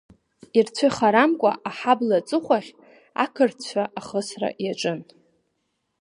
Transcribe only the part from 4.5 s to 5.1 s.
иаҿын.